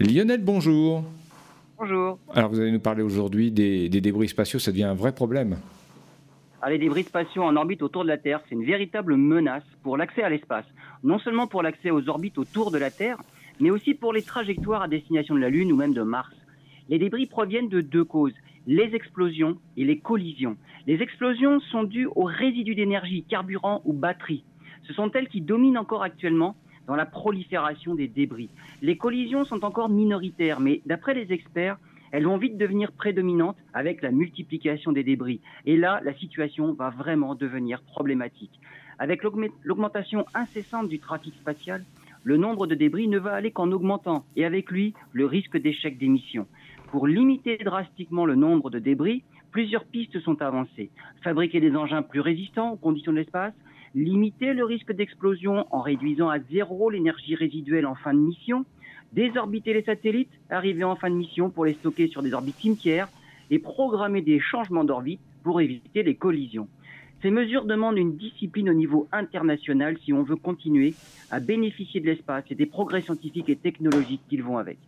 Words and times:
Lionel, 0.00 0.42
bonjour. 0.42 1.04
Bonjour. 1.78 2.18
Alors 2.34 2.48
vous 2.48 2.58
allez 2.58 2.72
nous 2.72 2.80
parler 2.80 3.02
aujourd'hui 3.02 3.50
des, 3.50 3.90
débris 3.90 4.28
spatiaux, 4.28 4.58
ça 4.58 4.70
devient 4.70 4.84
un 4.84 4.94
vrai 4.94 5.12
problème. 5.12 5.58
Ah, 6.62 6.70
les 6.70 6.78
débris 6.78 7.02
spatiaux 7.02 7.42
en 7.42 7.54
orbite 7.54 7.82
autour 7.82 8.04
de 8.04 8.08
la 8.08 8.16
Terre, 8.16 8.40
c'est 8.48 8.54
une 8.54 8.64
véritable 8.64 9.16
menace 9.16 9.62
pour 9.82 9.98
l'accès 9.98 10.22
à 10.22 10.30
l'espace. 10.30 10.64
Non 11.04 11.18
seulement 11.18 11.46
pour 11.46 11.62
l'accès 11.62 11.90
aux 11.90 12.08
orbites 12.08 12.38
autour 12.38 12.70
de 12.70 12.78
la 12.78 12.90
Terre, 12.90 13.18
mais 13.60 13.68
aussi 13.68 13.92
pour 13.92 14.14
les 14.14 14.22
trajectoires 14.22 14.80
à 14.80 14.88
destination 14.88 15.34
de 15.34 15.40
la 15.40 15.50
Lune 15.50 15.70
ou 15.70 15.76
même 15.76 15.92
de 15.92 16.02
Mars. 16.02 16.34
Les 16.88 16.98
débris 16.98 17.26
proviennent 17.26 17.68
de 17.68 17.82
deux 17.82 18.04
causes, 18.04 18.32
les 18.66 18.94
explosions 18.94 19.58
et 19.76 19.84
les 19.84 19.98
collisions. 19.98 20.56
Les 20.86 21.02
explosions 21.02 21.60
sont 21.60 21.84
dues 21.84 22.08
aux 22.16 22.24
résidus 22.24 22.74
d'énergie, 22.74 23.26
carburant 23.28 23.82
ou 23.84 23.92
batterie. 23.92 24.44
Ce 24.84 24.94
sont 24.94 25.10
elles 25.12 25.28
qui 25.28 25.42
dominent 25.42 25.76
encore 25.76 26.02
actuellement 26.02 26.56
dans 26.90 26.96
la 26.96 27.06
prolifération 27.06 27.94
des 27.94 28.08
débris. 28.08 28.48
Les 28.82 28.96
collisions 28.96 29.44
sont 29.44 29.64
encore 29.64 29.88
minoritaires, 29.88 30.58
mais 30.58 30.80
d'après 30.86 31.14
les 31.14 31.32
experts, 31.32 31.78
elles 32.10 32.24
vont 32.24 32.36
vite 32.36 32.58
devenir 32.58 32.90
prédominantes 32.90 33.56
avec 33.72 34.02
la 34.02 34.10
multiplication 34.10 34.90
des 34.90 35.04
débris. 35.04 35.40
Et 35.66 35.76
là, 35.76 36.00
la 36.02 36.12
situation 36.14 36.72
va 36.72 36.90
vraiment 36.90 37.36
devenir 37.36 37.80
problématique. 37.82 38.58
Avec 38.98 39.22
l'augmentation 39.22 40.26
incessante 40.34 40.88
du 40.88 40.98
trafic 40.98 41.32
spatial, 41.36 41.84
le 42.24 42.36
nombre 42.36 42.66
de 42.66 42.74
débris 42.74 43.06
ne 43.06 43.20
va 43.20 43.34
aller 43.34 43.52
qu'en 43.52 43.70
augmentant, 43.70 44.24
et 44.34 44.44
avec 44.44 44.68
lui, 44.72 44.92
le 45.12 45.26
risque 45.26 45.58
d'échec 45.58 45.96
des 45.96 46.08
missions. 46.08 46.48
Pour 46.90 47.06
limiter 47.06 47.56
drastiquement 47.58 48.26
le 48.26 48.34
nombre 48.34 48.68
de 48.68 48.80
débris, 48.80 49.22
plusieurs 49.52 49.84
pistes 49.84 50.18
sont 50.18 50.42
avancées. 50.42 50.90
Fabriquer 51.22 51.60
des 51.60 51.76
engins 51.76 52.02
plus 52.02 52.18
résistants 52.18 52.72
aux 52.72 52.76
conditions 52.76 53.12
de 53.12 53.18
l'espace, 53.18 53.54
limiter 53.94 54.52
le 54.52 54.64
risque 54.64 54.92
d'explosion 54.92 55.66
en 55.70 55.80
réduisant 55.80 56.28
à 56.28 56.38
zéro 56.38 56.90
l'énergie 56.90 57.34
résiduelle 57.34 57.86
en 57.86 57.94
fin 57.94 58.14
de 58.14 58.18
mission, 58.18 58.64
désorbiter 59.12 59.72
les 59.72 59.82
satellites 59.82 60.30
arrivés 60.48 60.84
en 60.84 60.96
fin 60.96 61.10
de 61.10 61.16
mission 61.16 61.50
pour 61.50 61.64
les 61.64 61.74
stocker 61.74 62.08
sur 62.08 62.22
des 62.22 62.32
orbites 62.32 62.60
cimetières 62.60 63.08
et 63.50 63.58
programmer 63.58 64.22
des 64.22 64.38
changements 64.38 64.84
d'orbite 64.84 65.20
pour 65.42 65.60
éviter 65.60 66.02
les 66.02 66.14
collisions. 66.14 66.68
Ces 67.22 67.30
mesures 67.30 67.64
demandent 67.64 67.98
une 67.98 68.16
discipline 68.16 68.70
au 68.70 68.74
niveau 68.74 69.08
international 69.12 69.98
si 70.04 70.12
on 70.12 70.22
veut 70.22 70.36
continuer 70.36 70.94
à 71.30 71.40
bénéficier 71.40 72.00
de 72.00 72.06
l'espace 72.06 72.44
et 72.50 72.54
des 72.54 72.66
progrès 72.66 73.02
scientifiques 73.02 73.48
et 73.48 73.56
technologiques 73.56 74.22
qu'ils 74.28 74.42
vont 74.42 74.56
avec. 74.56 74.78